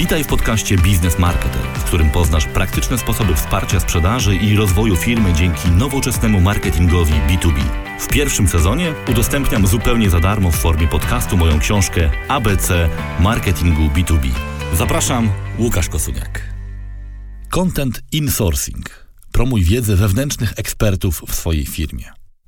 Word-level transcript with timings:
Witaj 0.00 0.24
w 0.24 0.26
podcaście 0.26 0.76
Biznes 0.76 1.18
Marketer, 1.18 1.62
w 1.74 1.84
którym 1.84 2.10
poznasz 2.10 2.46
praktyczne 2.46 2.98
sposoby 2.98 3.34
wsparcia 3.34 3.80
sprzedaży 3.80 4.36
i 4.36 4.56
rozwoju 4.56 4.96
firmy 4.96 5.32
dzięki 5.32 5.68
nowoczesnemu 5.68 6.40
marketingowi 6.40 7.12
B2B. 7.12 7.60
W 7.98 8.08
pierwszym 8.08 8.48
sezonie 8.48 8.94
udostępniam 9.10 9.66
zupełnie 9.66 10.10
za 10.10 10.20
darmo 10.20 10.50
w 10.50 10.56
formie 10.56 10.88
podcastu 10.88 11.36
moją 11.36 11.58
książkę 11.58 12.10
ABC 12.28 12.88
Marketingu 13.20 13.82
B2B. 13.82 14.28
Zapraszam, 14.74 15.30
Łukasz 15.58 15.88
Kosuniak. 15.88 16.54
Content 17.48 18.02
insourcing. 18.12 19.06
Promuj 19.32 19.64
wiedzę 19.64 19.96
wewnętrznych 19.96 20.52
ekspertów 20.56 21.22
w 21.28 21.34
swojej 21.34 21.66
firmie. 21.66 22.04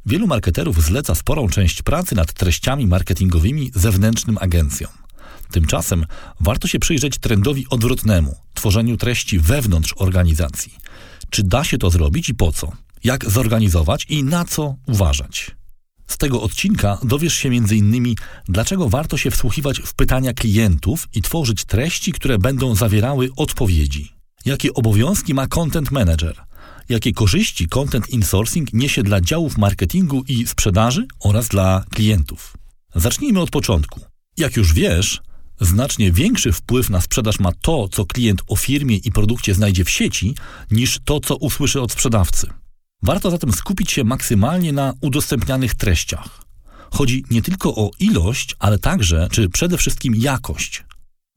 Wielu 0.07 0.27
marketerów 0.27 0.83
zleca 0.83 1.15
sporą 1.15 1.49
część 1.49 1.83
pracy 1.83 2.15
nad 2.15 2.33
treściami 2.33 2.87
marketingowymi 2.87 3.71
zewnętrznym 3.75 4.39
agencjom. 4.41 5.02
Tymczasem 5.53 6.07
warto 6.41 6.69
się 6.69 6.79
przyjrzeć 6.79 7.19
trendowi 7.19 7.67
odwrotnemu 7.71 8.37
tworzeniu 8.55 8.97
treści 8.97 9.39
wewnątrz 9.39 9.95
organizacji. 9.97 10.75
Czy 11.31 11.43
da 11.43 11.65
się 11.65 11.79
to 11.79 11.91
zrobić 11.91 12.29
i 12.29 12.35
po 12.35 12.53
co? 12.53 12.73
Jak 13.05 13.31
zorganizować 13.31 14.07
i 14.09 14.25
na 14.25 14.45
co 14.45 14.75
uważać? 14.87 15.51
Z 16.07 16.19
tego 16.19 16.43
odcinka 16.43 16.99
dowiesz 17.03 17.35
się 17.35 17.49
m.in. 17.49 18.15
dlaczego 18.49 18.89
warto 18.89 19.17
się 19.17 19.31
wsłuchiwać 19.31 19.81
w 19.81 19.95
pytania 19.95 20.33
klientów 20.33 21.09
i 21.15 21.23
tworzyć 21.23 21.65
treści, 21.65 22.13
które 22.13 22.39
będą 22.39 22.75
zawierały 22.75 23.31
odpowiedzi. 23.37 24.13
Jakie 24.45 24.75
obowiązki 24.75 25.35
ma 25.35 25.47
content 25.47 25.91
manager? 25.91 26.37
Jakie 26.89 27.13
korzyści 27.13 27.69
content 27.69 28.11
insourcing 28.11 28.73
niesie 28.73 29.03
dla 29.03 29.21
działów 29.21 29.59
marketingu 29.59 30.23
i 30.29 30.47
sprzedaży 30.47 31.07
oraz 31.21 31.49
dla 31.49 31.85
klientów? 31.91 32.57
Zacznijmy 32.95 33.41
od 33.41 33.51
początku. 33.51 34.01
Jak 34.37 34.57
już 34.57 34.73
wiesz, 34.73 35.21
Znacznie 35.63 36.13
większy 36.13 36.53
wpływ 36.53 36.91
na 36.91 37.01
sprzedaż 37.01 37.41
ma 37.41 37.53
to, 37.53 37.89
co 37.89 38.07
klient 38.07 38.43
o 38.49 38.57
firmie 38.57 38.97
i 38.97 39.13
produkcie 39.13 39.55
znajdzie 39.55 39.85
w 39.85 39.91
sieci, 39.91 40.35
niż 40.71 41.01
to, 41.05 41.21
co 41.21 41.37
usłyszy 41.37 41.81
od 41.81 41.93
sprzedawcy. 41.93 42.47
Warto 43.03 43.31
zatem 43.31 43.53
skupić 43.53 43.93
się 43.93 44.05
maksymalnie 44.05 44.73
na 44.73 44.95
udostępnianych 45.01 45.75
treściach. 45.75 46.45
Chodzi 46.91 47.25
nie 47.31 47.43
tylko 47.43 47.75
o 47.75 47.91
ilość, 47.99 48.57
ale 48.59 48.79
także, 48.79 49.29
czy 49.31 49.49
przede 49.49 49.79
wszystkim 49.79 50.15
jakość. 50.15 50.85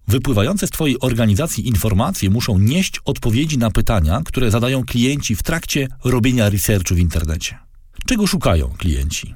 Wypływające 0.08 0.68
z 0.68 0.70
Twojej 0.70 1.00
organizacji 1.00 1.68
informacje 1.68 2.30
muszą 2.30 2.60
nieść 2.60 3.00
odpowiedzi 3.06 3.58
na 3.58 3.72
pytania, 3.72 4.22
które 4.26 4.52
zadają 4.52 4.84
klienci 4.84 5.36
w 5.36 5.44
trakcie 5.44 5.88
robienia 6.04 6.50
researchu 6.50 6.96
w 6.96 7.00
internecie. 7.00 7.58
Czego 8.06 8.28
szukają 8.28 8.74
klienci? 8.78 9.34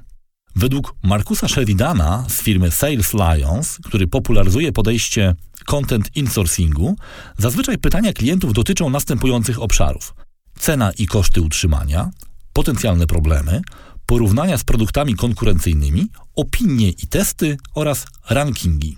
Według 0.59 0.95
Markusa 1.03 1.47
Sheridana 1.47 2.25
z 2.29 2.41
firmy 2.41 2.71
Sales 2.71 3.13
Lions, 3.13 3.77
który 3.83 4.07
popularyzuje 4.07 4.71
podejście 4.71 5.35
content 5.66 6.09
insourcingu, 6.16 6.95
zazwyczaj 7.38 7.77
pytania 7.77 8.13
klientów 8.13 8.53
dotyczą 8.53 8.89
następujących 8.89 9.61
obszarów: 9.61 10.16
cena 10.59 10.91
i 10.91 11.07
koszty 11.07 11.41
utrzymania, 11.41 12.09
potencjalne 12.53 13.07
problemy, 13.07 13.61
porównania 14.05 14.57
z 14.57 14.63
produktami 14.63 15.16
konkurencyjnymi, 15.16 16.07
opinie 16.35 16.89
i 16.89 17.07
testy 17.07 17.57
oraz 17.75 18.07
rankingi. 18.29 18.97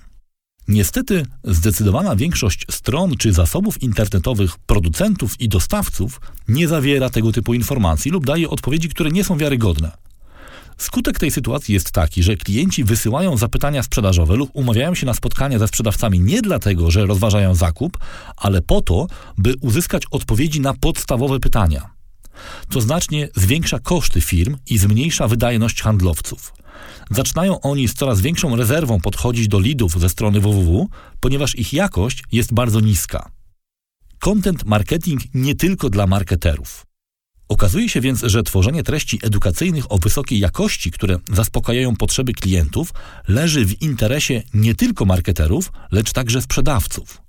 Niestety, 0.67 1.25
zdecydowana 1.43 2.15
większość 2.15 2.65
stron 2.71 3.17
czy 3.17 3.33
zasobów 3.33 3.81
internetowych 3.81 4.57
producentów 4.57 5.41
i 5.41 5.49
dostawców 5.49 6.21
nie 6.47 6.67
zawiera 6.67 7.09
tego 7.09 7.31
typu 7.31 7.53
informacji 7.53 8.11
lub 8.11 8.25
daje 8.25 8.49
odpowiedzi, 8.49 8.89
które 8.89 9.11
nie 9.11 9.23
są 9.23 9.37
wiarygodne. 9.37 9.91
Skutek 10.81 11.19
tej 11.19 11.31
sytuacji 11.31 11.73
jest 11.73 11.91
taki, 11.91 12.23
że 12.23 12.35
klienci 12.35 12.83
wysyłają 12.83 13.37
zapytania 13.37 13.83
sprzedażowe 13.83 14.35
lub 14.35 14.49
umawiają 14.53 14.95
się 14.95 15.05
na 15.05 15.13
spotkania 15.13 15.59
ze 15.59 15.67
sprzedawcami 15.67 16.19
nie 16.19 16.41
dlatego, 16.41 16.91
że 16.91 17.05
rozważają 17.05 17.55
zakup, 17.55 17.97
ale 18.37 18.61
po 18.61 18.81
to, 18.81 19.07
by 19.37 19.53
uzyskać 19.61 20.03
odpowiedzi 20.11 20.61
na 20.61 20.73
podstawowe 20.73 21.39
pytania. 21.39 21.89
To 22.69 22.81
znacznie 22.81 23.29
zwiększa 23.35 23.79
koszty 23.79 24.21
firm 24.21 24.57
i 24.69 24.77
zmniejsza 24.77 25.27
wydajność 25.27 25.81
handlowców. 25.81 26.53
Zaczynają 27.11 27.61
oni 27.61 27.87
z 27.87 27.93
coraz 27.93 28.21
większą 28.21 28.55
rezerwą 28.55 29.01
podchodzić 29.01 29.47
do 29.47 29.59
lidów 29.59 29.99
ze 29.99 30.09
strony 30.09 30.39
www, 30.39 30.87
ponieważ 31.19 31.55
ich 31.55 31.73
jakość 31.73 32.23
jest 32.31 32.53
bardzo 32.53 32.79
niska. 32.79 33.31
Content 34.19 34.65
marketing 34.65 35.21
nie 35.33 35.55
tylko 35.55 35.89
dla 35.89 36.07
marketerów. 36.07 36.90
Okazuje 37.51 37.89
się 37.89 38.01
więc, 38.01 38.21
że 38.23 38.43
tworzenie 38.43 38.83
treści 38.83 39.19
edukacyjnych 39.21 39.91
o 39.91 39.97
wysokiej 39.97 40.39
jakości, 40.39 40.91
które 40.91 41.17
zaspokajają 41.33 41.95
potrzeby 41.95 42.33
klientów, 42.33 42.93
leży 43.27 43.65
w 43.65 43.81
interesie 43.81 44.43
nie 44.53 44.75
tylko 44.75 45.05
marketerów, 45.05 45.71
lecz 45.91 46.11
także 46.13 46.41
sprzedawców. 46.41 47.21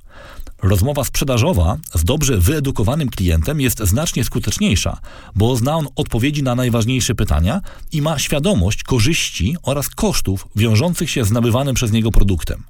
Rozmowa 0.62 1.04
sprzedażowa 1.04 1.78
z 1.94 2.04
dobrze 2.04 2.38
wyedukowanym 2.38 3.08
klientem 3.08 3.60
jest 3.60 3.78
znacznie 3.78 4.24
skuteczniejsza, 4.24 4.98
bo 5.34 5.56
zna 5.56 5.76
on 5.76 5.86
odpowiedzi 5.96 6.42
na 6.42 6.54
najważniejsze 6.54 7.14
pytania 7.14 7.60
i 7.92 8.02
ma 8.02 8.18
świadomość 8.18 8.82
korzyści 8.82 9.56
oraz 9.62 9.88
kosztów 9.88 10.46
wiążących 10.56 11.10
się 11.10 11.24
z 11.24 11.30
nabywanym 11.30 11.74
przez 11.74 11.92
niego 11.92 12.10
produktem. 12.10 12.62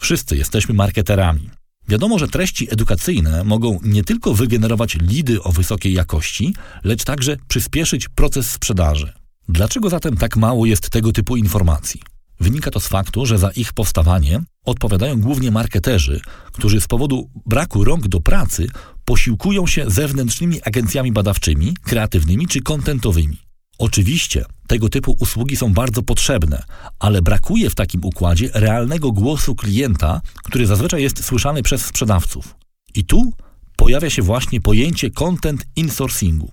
Wszyscy 0.00 0.36
jesteśmy 0.36 0.74
marketerami. 0.74 1.50
Wiadomo, 1.88 2.18
że 2.18 2.28
treści 2.28 2.72
edukacyjne 2.72 3.44
mogą 3.44 3.78
nie 3.82 4.04
tylko 4.04 4.34
wygenerować 4.34 4.96
lidy 5.00 5.42
o 5.42 5.52
wysokiej 5.52 5.92
jakości, 5.92 6.54
lecz 6.84 7.04
także 7.04 7.36
przyspieszyć 7.48 8.08
proces 8.08 8.50
sprzedaży. 8.50 9.12
Dlaczego 9.48 9.90
zatem 9.90 10.16
tak 10.16 10.36
mało 10.36 10.66
jest 10.66 10.90
tego 10.90 11.12
typu 11.12 11.36
informacji? 11.36 12.00
Wynika 12.40 12.70
to 12.70 12.80
z 12.80 12.88
faktu, 12.88 13.26
że 13.26 13.38
za 13.38 13.50
ich 13.50 13.72
powstawanie 13.72 14.40
odpowiadają 14.64 15.20
głównie 15.20 15.50
marketerzy, 15.50 16.20
którzy 16.52 16.80
z 16.80 16.86
powodu 16.86 17.30
braku 17.46 17.84
rąk 17.84 18.08
do 18.08 18.20
pracy 18.20 18.66
posiłkują 19.04 19.66
się 19.66 19.84
zewnętrznymi 19.90 20.62
agencjami 20.62 21.12
badawczymi, 21.12 21.76
kreatywnymi 21.82 22.46
czy 22.46 22.62
kontentowymi. 22.62 23.43
Oczywiście 23.78 24.44
tego 24.66 24.88
typu 24.88 25.16
usługi 25.20 25.56
są 25.56 25.72
bardzo 25.72 26.02
potrzebne, 26.02 26.62
ale 26.98 27.22
brakuje 27.22 27.70
w 27.70 27.74
takim 27.74 28.04
układzie 28.04 28.50
realnego 28.54 29.12
głosu 29.12 29.54
klienta, 29.54 30.20
który 30.36 30.66
zazwyczaj 30.66 31.02
jest 31.02 31.24
słyszany 31.24 31.62
przez 31.62 31.84
sprzedawców. 31.84 32.54
I 32.94 33.04
tu 33.04 33.32
pojawia 33.76 34.10
się 34.10 34.22
właśnie 34.22 34.60
pojęcie 34.60 35.10
content 35.10 35.66
insourcingu. 35.76 36.52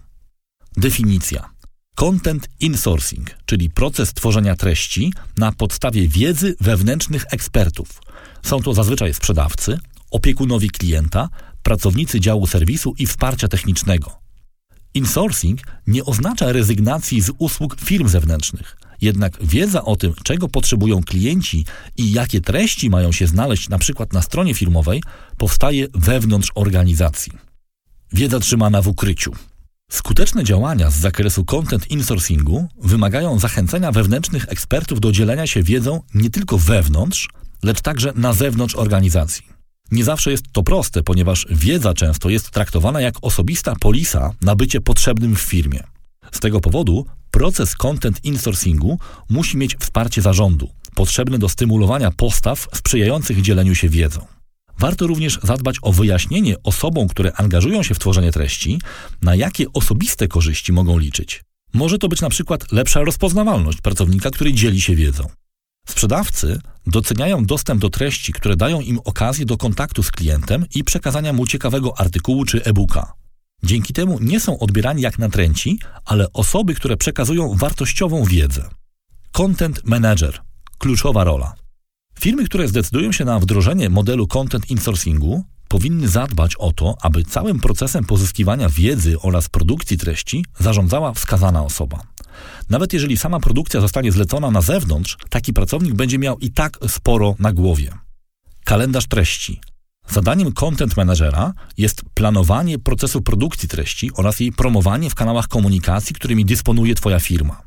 Definicja. 0.78 1.50
Content 1.96 2.50
insourcing, 2.60 3.30
czyli 3.46 3.70
proces 3.70 4.14
tworzenia 4.14 4.56
treści 4.56 5.14
na 5.38 5.52
podstawie 5.52 6.08
wiedzy 6.08 6.56
wewnętrznych 6.62 7.26
ekspertów. 7.32 8.02
Są 8.44 8.62
to 8.62 8.74
zazwyczaj 8.74 9.14
sprzedawcy, 9.14 9.80
opiekunowi 10.12 10.70
klienta, 10.70 11.30
pracownicy 11.64 12.20
działu 12.20 12.48
serwisu 12.48 12.94
i 12.98 13.06
wsparcia 13.06 13.48
technicznego. 13.48 14.21
Insourcing 14.94 15.60
nie 15.88 16.06
oznacza 16.06 16.52
rezygnacji 16.52 17.22
z 17.22 17.32
usług 17.38 17.76
firm 17.80 18.08
zewnętrznych. 18.08 18.78
Jednak 19.02 19.46
wiedza 19.46 19.86
o 19.86 19.96
tym, 19.96 20.14
czego 20.24 20.50
potrzebują 20.50 21.04
klienci 21.04 21.66
i 21.98 22.12
jakie 22.12 22.42
treści 22.42 22.90
mają 22.90 23.12
się 23.12 23.28
znaleźć 23.28 23.70
na 23.70 23.78
na 24.14 24.22
stronie 24.22 24.54
firmowej, 24.54 25.04
powstaje 25.38 25.88
wewnątrz 25.94 26.52
organizacji. 26.56 27.32
Wiedza 28.14 28.40
trzymana 28.40 28.82
w 28.82 28.88
ukryciu. 28.88 29.32
Skuteczne 29.92 30.44
działania 30.44 30.92
z 30.92 30.96
zakresu 30.96 31.46
content 31.46 31.92
insourcingu 31.92 32.68
wymagają 32.82 33.40
zachęcenia 33.40 33.92
wewnętrznych 33.92 34.46
ekspertów 34.50 35.00
do 35.00 35.12
dzielenia 35.12 35.48
się 35.48 35.64
wiedzą 35.64 36.02
nie 36.14 36.30
tylko 36.30 36.58
wewnątrz, 36.58 37.30
lecz 37.64 37.82
także 37.82 38.14
na 38.16 38.34
zewnątrz 38.34 38.76
organizacji. 38.76 39.61
Nie 39.92 40.04
zawsze 40.04 40.32
jest 40.32 40.46
to 40.52 40.64
proste, 40.64 41.04
ponieważ 41.04 41.48
wiedza 41.50 41.94
często 41.94 42.30
jest 42.30 42.52
traktowana 42.52 43.02
jak 43.02 43.16
osobista 43.22 43.76
polisa 43.76 44.32
na 44.42 44.56
bycie 44.56 44.82
potrzebnym 44.82 45.36
w 45.36 45.42
firmie. 45.42 45.84
Z 46.32 46.40
tego 46.40 46.60
powodu 46.60 47.06
proces 47.32 47.76
content 47.76 48.26
insourcingu 48.26 49.00
musi 49.30 49.58
mieć 49.58 49.76
wsparcie 49.76 50.22
zarządu, 50.22 50.70
potrzebne 50.96 51.40
do 51.40 51.50
stymulowania 51.50 52.12
postaw 52.12 52.68
sprzyjających 52.74 53.42
dzieleniu 53.42 53.76
się 53.76 53.90
wiedzą. 53.90 54.26
Warto 54.80 55.08
również 55.08 55.40
zadbać 55.44 55.78
o 55.82 55.92
wyjaśnienie 55.92 56.56
osobom, 56.64 57.08
które 57.08 57.34
angażują 57.34 57.84
się 57.84 57.94
w 57.94 58.00
tworzenie 58.00 58.32
treści, 58.32 58.80
na 59.22 59.36
jakie 59.36 59.66
osobiste 59.74 60.28
korzyści 60.28 60.74
mogą 60.74 60.98
liczyć. 60.98 61.44
Może 61.74 61.98
to 61.98 62.08
być 62.08 62.22
na 62.22 62.30
przykład 62.30 62.72
lepsza 62.72 63.02
rozpoznawalność 63.02 63.82
pracownika, 63.82 64.30
który 64.30 64.54
dzieli 64.54 64.82
się 64.82 64.96
wiedzą. 64.96 65.30
Sprzedawcy 65.88 66.60
doceniają 66.88 67.46
dostęp 67.46 67.82
do 67.82 67.90
treści, 67.90 68.34
które 68.34 68.56
dają 68.56 68.82
im 68.82 69.00
okazję 69.06 69.46
do 69.46 69.58
kontaktu 69.58 70.04
z 70.04 70.12
klientem 70.12 70.66
i 70.76 70.84
przekazania 70.84 71.34
mu 71.34 71.48
ciekawego 71.48 72.00
artykułu 72.00 72.46
czy 72.46 72.64
e-booka. 72.64 73.14
Dzięki 73.64 73.94
temu 73.94 74.20
nie 74.22 74.40
są 74.40 74.60
odbierani 74.60 75.02
jak 75.02 75.20
natręci, 75.20 75.80
ale 76.06 76.34
osoby, 76.34 76.76
które 76.76 76.98
przekazują 76.98 77.56
wartościową 77.56 78.24
wiedzę. 78.24 78.70
Content 79.32 79.82
Manager 79.86 80.42
kluczowa 80.78 81.24
rola. 81.24 81.54
Firmy, 82.20 82.46
które 82.46 82.68
zdecydują 82.68 83.12
się 83.12 83.26
na 83.26 83.40
wdrożenie 83.40 83.90
modelu 83.90 84.28
content 84.28 84.72
insourcingu, 84.72 85.44
powinny 85.68 86.08
zadbać 86.08 86.56
o 86.56 86.72
to, 86.72 86.96
aby 87.02 87.24
całym 87.24 87.60
procesem 87.60 88.06
pozyskiwania 88.06 88.70
wiedzy 88.70 89.20
oraz 89.22 89.50
produkcji 89.50 89.98
treści 89.98 90.46
zarządzała 90.60 91.14
wskazana 91.14 91.64
osoba. 91.64 92.11
Nawet 92.70 92.94
jeżeli 92.94 93.18
sama 93.18 93.40
produkcja 93.40 93.82
zostanie 93.82 94.12
zlecona 94.12 94.52
na 94.52 94.62
zewnątrz, 94.62 95.18
taki 95.30 95.54
pracownik 95.54 95.94
będzie 95.94 96.20
miał 96.20 96.40
i 96.40 96.52
tak 96.52 96.78
sporo 96.88 97.36
na 97.40 97.52
głowie. 97.52 97.92
Kalendarz 98.66 99.08
treści. 99.08 99.62
Zadaniem 100.08 100.52
content 100.52 100.98
managera 100.98 101.54
jest 101.78 102.02
planowanie 102.14 102.80
procesu 102.80 103.22
produkcji 103.22 103.70
treści 103.70 104.12
oraz 104.14 104.40
jej 104.40 104.52
promowanie 104.52 105.10
w 105.10 105.16
kanałach 105.16 105.48
komunikacji, 105.48 106.16
którymi 106.16 106.46
dysponuje 106.46 106.96
Twoja 106.96 107.20
firma. 107.20 107.62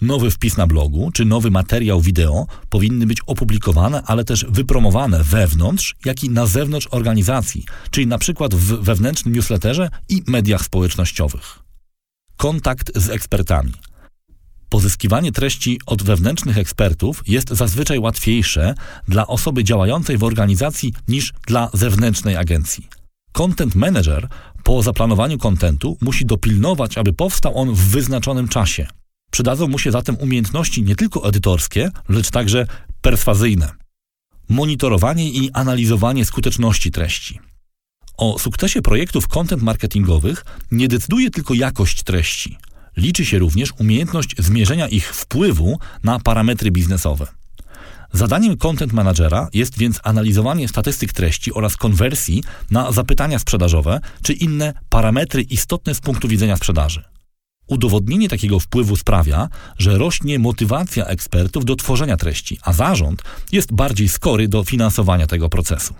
Nowy 0.00 0.30
wpis 0.30 0.56
na 0.56 0.66
blogu 0.66 1.10
czy 1.14 1.24
nowy 1.24 1.50
materiał 1.50 2.00
wideo 2.00 2.46
powinny 2.70 3.06
być 3.06 3.20
opublikowane, 3.26 4.02
ale 4.06 4.24
też 4.24 4.46
wypromowane 4.48 5.24
wewnątrz, 5.24 5.96
jak 6.04 6.24
i 6.24 6.30
na 6.30 6.46
zewnątrz 6.46 6.88
organizacji, 6.90 7.64
czyli 7.90 8.06
na 8.06 8.18
przykład 8.18 8.54
w 8.54 8.82
wewnętrznym 8.82 9.34
newsletterze 9.34 9.88
i 10.08 10.22
mediach 10.26 10.64
społecznościowych. 10.64 11.58
Kontakt 12.36 12.98
z 12.98 13.10
ekspertami. 13.10 13.72
Pozyskiwanie 14.72 15.32
treści 15.32 15.80
od 15.86 16.02
wewnętrznych 16.02 16.58
ekspertów 16.58 17.22
jest 17.26 17.48
zazwyczaj 17.48 17.98
łatwiejsze 17.98 18.74
dla 19.08 19.26
osoby 19.26 19.64
działającej 19.64 20.18
w 20.18 20.24
organizacji 20.24 20.92
niż 21.08 21.32
dla 21.46 21.70
zewnętrznej 21.72 22.36
agencji. 22.36 22.88
Content 23.32 23.74
Manager 23.74 24.28
po 24.62 24.82
zaplanowaniu 24.82 25.38
kontentu 25.38 25.96
musi 26.00 26.26
dopilnować, 26.26 26.98
aby 26.98 27.12
powstał 27.12 27.58
on 27.58 27.74
w 27.74 27.78
wyznaczonym 27.78 28.48
czasie. 28.48 28.86
Przydadzą 29.30 29.68
mu 29.68 29.78
się 29.78 29.90
zatem 29.90 30.16
umiejętności 30.16 30.82
nie 30.82 30.96
tylko 30.96 31.28
edytorskie, 31.28 31.90
lecz 32.08 32.30
także 32.30 32.66
perswazyjne. 33.00 33.72
Monitorowanie 34.48 35.30
i 35.30 35.50
analizowanie 35.52 36.24
skuteczności 36.24 36.90
treści. 36.90 37.40
O 38.16 38.38
sukcesie 38.38 38.82
projektów 38.82 39.28
content 39.28 39.62
marketingowych 39.62 40.44
nie 40.70 40.88
decyduje 40.88 41.30
tylko 41.30 41.54
jakość 41.54 42.02
treści. 42.02 42.58
Liczy 42.96 43.24
się 43.24 43.38
również 43.38 43.72
umiejętność 43.78 44.34
zmierzenia 44.38 44.88
ich 44.88 45.14
wpływu 45.14 45.78
na 46.04 46.20
parametry 46.20 46.70
biznesowe. 46.70 47.26
Zadaniem 48.12 48.56
content 48.56 48.92
managera 48.92 49.48
jest 49.52 49.78
więc 49.78 50.00
analizowanie 50.02 50.68
statystyk 50.68 51.12
treści 51.12 51.52
oraz 51.54 51.76
konwersji 51.76 52.44
na 52.70 52.92
zapytania 52.92 53.38
sprzedażowe 53.38 54.00
czy 54.22 54.32
inne 54.32 54.72
parametry 54.88 55.42
istotne 55.42 55.94
z 55.94 56.00
punktu 56.00 56.28
widzenia 56.28 56.56
sprzedaży. 56.56 57.04
Udowodnienie 57.66 58.28
takiego 58.28 58.60
wpływu 58.60 58.96
sprawia, 58.96 59.48
że 59.78 59.98
rośnie 59.98 60.38
motywacja 60.38 61.06
ekspertów 61.06 61.64
do 61.64 61.76
tworzenia 61.76 62.16
treści, 62.16 62.58
a 62.62 62.72
zarząd 62.72 63.22
jest 63.52 63.72
bardziej 63.72 64.08
skory 64.08 64.48
do 64.48 64.64
finansowania 64.64 65.26
tego 65.26 65.48
procesu. 65.48 65.94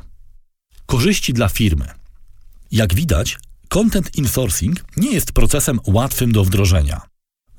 Korzyści 0.86 1.32
dla 1.32 1.48
firmy. 1.48 1.86
Jak 2.70 2.94
widać, 2.94 3.38
content 3.72 4.18
insourcing 4.18 4.84
nie 4.96 5.10
jest 5.10 5.32
procesem 5.32 5.80
łatwym 5.86 6.32
do 6.32 6.44
wdrożenia. 6.44 7.00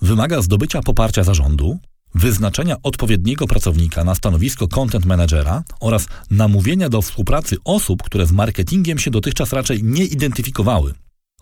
Wymaga 0.02 0.42
zdobycia 0.42 0.82
poparcia 0.82 1.24
zarządu, 1.24 1.80
wyznaczenia 2.16 2.76
odpowiedniego 2.84 3.48
pracownika 3.48 4.04
na 4.04 4.16
stanowisko 4.16 4.68
content 4.68 5.06
managera 5.06 5.64
oraz 5.80 6.08
namówienia 6.32 6.90
do 6.90 7.02
współpracy 7.02 7.58
osób, 7.66 8.04
które 8.04 8.28
z 8.28 8.32
marketingiem 8.32 9.00
się 9.00 9.12
dotychczas 9.12 9.54
raczej 9.54 9.84
nie 9.84 10.06
identyfikowały. 10.06 10.94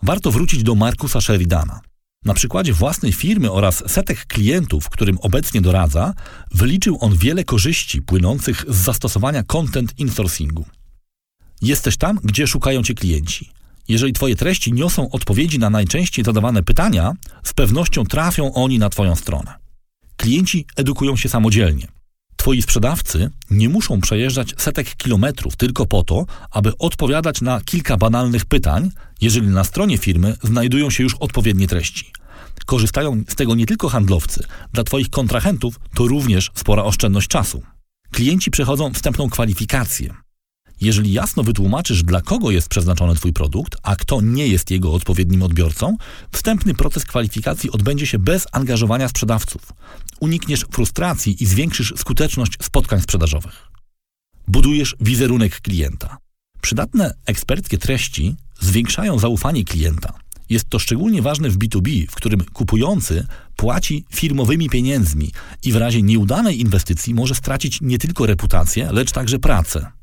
Warto 0.02 0.30
wrócić 0.30 0.62
do 0.62 0.74
Markusa 0.74 1.20
Sheridana. 1.20 1.80
Na 2.24 2.34
przykładzie 2.34 2.72
własnej 2.72 3.12
firmy 3.12 3.50
oraz 3.50 3.82
setek 3.86 4.26
klientów, 4.26 4.88
którym 4.88 5.18
obecnie 5.18 5.60
doradza, 5.60 6.14
wyliczył 6.54 6.98
on 7.00 7.16
wiele 7.16 7.44
korzyści 7.44 8.02
płynących 8.02 8.64
z 8.68 8.76
zastosowania 8.76 9.42
content 9.42 9.98
insourcingu. 9.98 10.64
Jesteś 11.62 11.96
tam, 11.96 12.18
gdzie 12.24 12.46
szukają 12.46 12.82
cię 12.82 12.94
klienci. 12.94 13.61
Jeżeli 13.88 14.12
Twoje 14.12 14.36
treści 14.36 14.72
niosą 14.72 15.10
odpowiedzi 15.10 15.58
na 15.58 15.70
najczęściej 15.70 16.24
zadawane 16.24 16.62
pytania, 16.62 17.12
z 17.44 17.52
pewnością 17.52 18.04
trafią 18.04 18.54
oni 18.54 18.78
na 18.78 18.90
Twoją 18.90 19.16
stronę. 19.16 19.54
Klienci 20.16 20.66
edukują 20.76 21.16
się 21.16 21.28
samodzielnie. 21.28 21.88
Twoi 22.36 22.62
sprzedawcy 22.62 23.30
nie 23.50 23.68
muszą 23.68 24.00
przejeżdżać 24.00 24.54
setek 24.58 24.96
kilometrów 24.96 25.56
tylko 25.56 25.86
po 25.86 26.02
to, 26.02 26.26
aby 26.50 26.78
odpowiadać 26.78 27.40
na 27.40 27.60
kilka 27.60 27.96
banalnych 27.96 28.44
pytań, 28.44 28.90
jeżeli 29.20 29.48
na 29.48 29.64
stronie 29.64 29.98
firmy 29.98 30.36
znajdują 30.42 30.90
się 30.90 31.02
już 31.02 31.14
odpowiednie 31.14 31.68
treści. 31.68 32.12
Korzystają 32.66 33.22
z 33.28 33.34
tego 33.34 33.54
nie 33.54 33.66
tylko 33.66 33.88
handlowcy, 33.88 34.44
dla 34.72 34.84
Twoich 34.84 35.10
kontrahentów 35.10 35.80
to 35.94 36.06
również 36.06 36.50
spora 36.54 36.84
oszczędność 36.84 37.28
czasu. 37.28 37.62
Klienci 38.10 38.50
przechodzą 38.50 38.92
wstępną 38.92 39.30
kwalifikację. 39.30 40.14
Jeżeli 40.82 41.12
jasno 41.12 41.42
wytłumaczysz, 41.42 42.02
dla 42.02 42.20
kogo 42.20 42.50
jest 42.50 42.68
przeznaczony 42.68 43.14
Twój 43.14 43.32
produkt, 43.32 43.76
a 43.82 43.96
kto 43.96 44.20
nie 44.20 44.48
jest 44.48 44.70
jego 44.70 44.92
odpowiednim 44.92 45.42
odbiorcą, 45.42 45.96
wstępny 46.32 46.74
proces 46.74 47.04
kwalifikacji 47.04 47.70
odbędzie 47.70 48.06
się 48.06 48.18
bez 48.18 48.46
angażowania 48.52 49.08
sprzedawców. 49.08 49.72
Unikniesz 50.20 50.66
frustracji 50.70 51.42
i 51.42 51.46
zwiększysz 51.46 51.94
skuteczność 51.96 52.52
spotkań 52.62 53.00
sprzedażowych. 53.00 53.68
Budujesz 54.48 54.96
wizerunek 55.00 55.60
klienta. 55.60 56.16
Przydatne 56.60 57.14
eksperckie 57.26 57.78
treści 57.78 58.36
zwiększają 58.60 59.18
zaufanie 59.18 59.64
klienta. 59.64 60.12
Jest 60.50 60.68
to 60.68 60.78
szczególnie 60.78 61.22
ważne 61.22 61.50
w 61.50 61.58
B2B, 61.58 62.06
w 62.10 62.14
którym 62.14 62.44
kupujący 62.44 63.26
płaci 63.56 64.04
firmowymi 64.14 64.70
pieniędzmi 64.70 65.32
i 65.62 65.72
w 65.72 65.76
razie 65.76 66.02
nieudanej 66.02 66.60
inwestycji 66.60 67.14
może 67.14 67.34
stracić 67.34 67.78
nie 67.80 67.98
tylko 67.98 68.26
reputację, 68.26 68.88
lecz 68.92 69.12
także 69.12 69.38
pracę. 69.38 70.01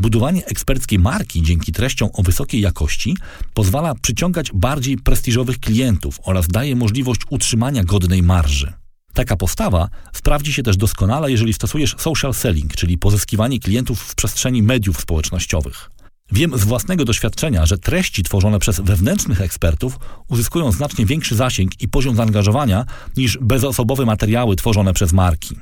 Budowanie 0.00 0.46
eksperckiej 0.46 0.98
marki 0.98 1.42
dzięki 1.42 1.72
treściom 1.72 2.08
o 2.12 2.22
wysokiej 2.22 2.60
jakości 2.60 3.16
pozwala 3.54 3.94
przyciągać 3.94 4.50
bardziej 4.54 4.96
prestiżowych 4.96 5.60
klientów 5.60 6.18
oraz 6.22 6.48
daje 6.48 6.76
możliwość 6.76 7.20
utrzymania 7.30 7.84
godnej 7.84 8.22
marży. 8.22 8.72
Taka 9.14 9.36
postawa 9.36 9.88
sprawdzi 10.12 10.52
się 10.52 10.62
też 10.62 10.76
doskonale, 10.76 11.30
jeżeli 11.30 11.52
stosujesz 11.52 11.94
social 11.98 12.34
selling, 12.34 12.76
czyli 12.76 12.98
pozyskiwanie 12.98 13.60
klientów 13.60 14.00
w 14.00 14.14
przestrzeni 14.14 14.62
mediów 14.62 15.00
społecznościowych. 15.00 15.90
Wiem 16.32 16.58
z 16.58 16.64
własnego 16.64 17.04
doświadczenia, 17.04 17.66
że 17.66 17.78
treści 17.78 18.22
tworzone 18.22 18.58
przez 18.58 18.80
wewnętrznych 18.80 19.40
ekspertów 19.40 19.98
uzyskują 20.28 20.72
znacznie 20.72 21.06
większy 21.06 21.36
zasięg 21.36 21.80
i 21.80 21.88
poziom 21.88 22.16
zaangażowania 22.16 22.84
niż 23.16 23.38
bezosobowe 23.38 24.04
materiały 24.04 24.56
tworzone 24.56 24.92
przez 24.92 25.12
marki. 25.12 25.56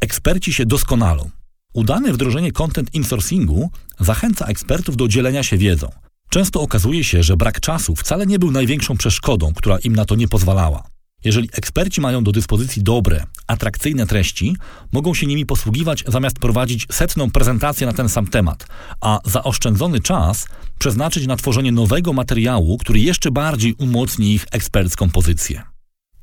Eksperci 0.00 0.52
się 0.52 0.66
doskonalą. 0.66 1.30
Udane 1.78 2.12
wdrożenie 2.12 2.52
content 2.52 2.94
insourcingu 2.94 3.70
zachęca 4.00 4.46
ekspertów 4.46 4.96
do 4.96 5.08
dzielenia 5.08 5.42
się 5.42 5.58
wiedzą. 5.58 5.88
Często 6.30 6.60
okazuje 6.60 7.04
się, 7.04 7.22
że 7.22 7.36
brak 7.36 7.60
czasu 7.60 7.96
wcale 7.96 8.26
nie 8.26 8.38
był 8.38 8.50
największą 8.50 8.96
przeszkodą, 8.96 9.52
która 9.54 9.78
im 9.78 9.96
na 9.96 10.04
to 10.04 10.14
nie 10.14 10.28
pozwalała. 10.28 10.82
Jeżeli 11.24 11.48
eksperci 11.52 12.00
mają 12.00 12.24
do 12.24 12.32
dyspozycji 12.32 12.82
dobre, 12.82 13.24
atrakcyjne 13.46 14.06
treści, 14.06 14.56
mogą 14.92 15.14
się 15.14 15.26
nimi 15.26 15.46
posługiwać 15.46 16.04
zamiast 16.08 16.38
prowadzić 16.38 16.86
setną 16.90 17.30
prezentację 17.30 17.86
na 17.86 17.92
ten 17.92 18.08
sam 18.08 18.26
temat, 18.26 18.66
a 19.00 19.18
zaoszczędzony 19.24 20.00
czas 20.00 20.46
przeznaczyć 20.78 21.26
na 21.26 21.36
tworzenie 21.36 21.72
nowego 21.72 22.12
materiału, 22.12 22.78
który 22.78 23.00
jeszcze 23.00 23.30
bardziej 23.30 23.74
umocni 23.74 24.34
ich 24.34 24.46
ekspercką 24.52 25.10
pozycję. 25.10 25.62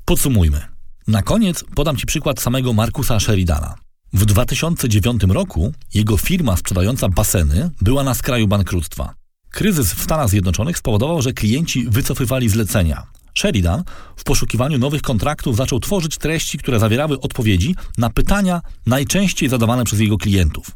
Podsumujmy. 0.05 0.61
Na 1.07 1.21
koniec 1.21 1.63
podam 1.75 1.97
Ci 1.97 2.05
przykład 2.05 2.41
samego 2.41 2.73
Markusa 2.73 3.19
Sheridana. 3.19 3.84
W 4.15 4.25
2009 4.25 5.23
roku 5.23 5.73
jego 5.93 6.17
firma 6.17 6.57
sprzedająca 6.57 7.09
baseny 7.09 7.69
była 7.81 8.03
na 8.03 8.13
skraju 8.13 8.47
bankructwa. 8.47 9.13
Kryzys 9.49 9.93
w 9.93 10.03
Stanach 10.03 10.29
Zjednoczonych 10.29 10.77
spowodował, 10.77 11.21
że 11.21 11.33
klienci 11.33 11.85
wycofywali 11.89 12.49
zlecenia. 12.49 13.03
Sheridan 13.37 13.83
w 14.15 14.23
poszukiwaniu 14.23 14.77
nowych 14.77 15.01
kontraktów 15.01 15.55
zaczął 15.55 15.79
tworzyć 15.79 16.17
treści, 16.17 16.57
które 16.57 16.79
zawierały 16.79 17.19
odpowiedzi 17.19 17.75
na 17.97 18.09
pytania 18.09 18.61
najczęściej 18.85 19.49
zadawane 19.49 19.83
przez 19.83 19.99
jego 19.99 20.17
klientów. 20.17 20.71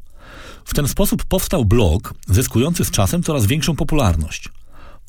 W 0.65 0.73
ten 0.73 0.87
sposób 0.87 1.25
powstał 1.25 1.65
blog, 1.65 2.13
zyskujący 2.27 2.85
z 2.85 2.91
czasem 2.91 3.23
coraz 3.23 3.45
większą 3.45 3.75
popularność. 3.75 4.49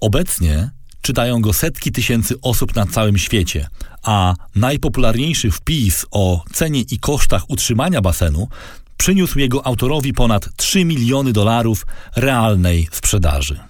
Obecnie 0.01 0.71
czytają 1.03 1.41
go 1.41 1.53
setki 1.53 1.93
tysięcy 1.93 2.35
osób 2.43 2.77
na 2.77 2.87
całym 2.87 3.19
świecie, 3.19 3.69
a 4.03 4.35
najpopularniejszy 4.55 5.51
wpis 5.51 6.07
o 6.11 6.45
cenie 6.53 6.81
i 6.81 6.99
kosztach 6.99 7.51
utrzymania 7.51 8.01
basenu 8.01 8.49
przyniósł 8.97 9.39
jego 9.39 9.67
autorowi 9.67 10.13
ponad 10.13 10.57
3 10.57 10.85
miliony 10.85 11.33
dolarów 11.33 11.87
realnej 12.17 12.89
sprzedaży. 12.93 13.70